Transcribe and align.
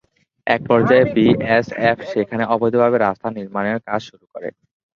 একপর্যায়ে 0.47 1.05
বিএসএফ 1.13 1.97
সেখানে 2.11 2.43
অবৈধভাবে 2.53 2.97
রাস্তা 2.99 3.27
নির্মাণের 3.37 3.77
কাজ 3.87 4.01
শুরু 4.09 4.25
করে। 4.33 4.49